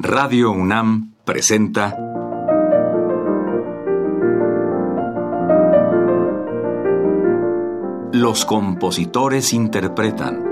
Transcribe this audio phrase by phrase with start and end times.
[0.00, 1.96] Radio UNAM presenta
[8.12, 10.44] Los compositores interpretan.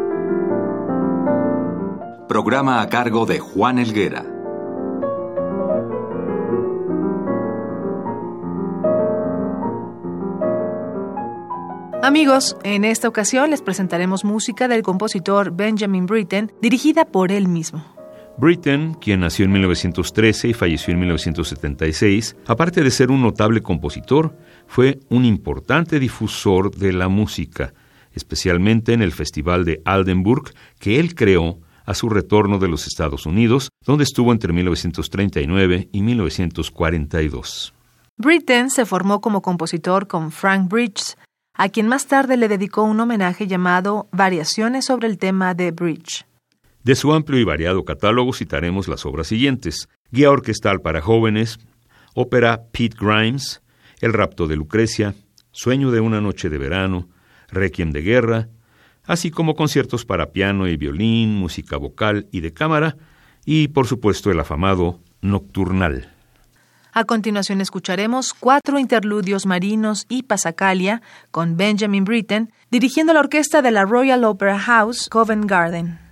[2.28, 4.26] Programa a cargo de Juan Elguera.
[12.02, 17.95] Amigos, en esta ocasión les presentaremos música del compositor Benjamin Britten, dirigida por él mismo.
[18.38, 24.36] Britten, quien nació en 1913 y falleció en 1976, aparte de ser un notable compositor,
[24.66, 27.72] fue un importante difusor de la música,
[28.12, 33.24] especialmente en el Festival de Aldenburg que él creó a su retorno de los Estados
[33.24, 37.72] Unidos, donde estuvo entre 1939 y 1942.
[38.18, 41.16] Britten se formó como compositor con Frank Bridges,
[41.54, 46.26] a quien más tarde le dedicó un homenaje llamado Variaciones sobre el tema de Bridge.
[46.86, 51.58] De su amplio y variado catálogo citaremos las obras siguientes: Guía orquestal para jóvenes,
[52.14, 53.60] ópera Pete Grimes,
[54.00, 55.16] El rapto de Lucrecia,
[55.50, 57.08] Sueño de una noche de verano,
[57.48, 58.48] Requiem de guerra,
[59.04, 62.96] así como conciertos para piano y violín, música vocal y de cámara,
[63.44, 66.12] y por supuesto el afamado Nocturnal.
[66.92, 73.72] A continuación escucharemos cuatro interludios marinos y pasacalia con Benjamin Britten dirigiendo la orquesta de
[73.72, 76.05] la Royal Opera House Covent Garden.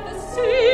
[0.00, 0.71] The sea.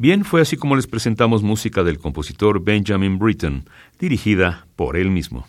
[0.00, 3.64] Bien, fue así como les presentamos música del compositor Benjamin Britten,
[3.98, 5.44] dirigida por él mismo.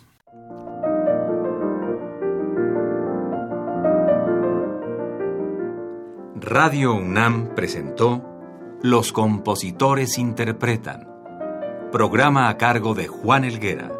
[6.34, 8.24] Radio UNAM presentó
[8.82, 11.06] Los compositores interpretan,
[11.92, 13.99] programa a cargo de Juan Elguera.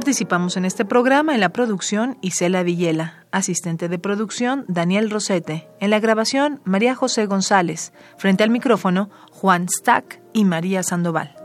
[0.00, 5.90] Participamos en este programa en la producción Isela Villela, asistente de producción Daniel Rosete, en
[5.90, 11.39] la grabación María José González, frente al micrófono Juan Stack y María Sandoval.